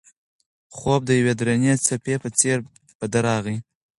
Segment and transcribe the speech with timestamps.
[0.75, 2.57] خوب د یوې درنې څپې په څېر
[2.97, 3.57] په ده راغی.